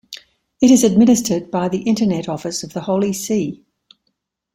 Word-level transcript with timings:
It 0.63 0.71
is 0.71 0.83
administered 0.83 1.51
by 1.51 1.69
the 1.69 1.83
Internet 1.83 2.27
Office 2.27 2.63
of 2.63 2.73
the 2.73 2.81
Holy 2.81 3.13
See. 3.13 3.63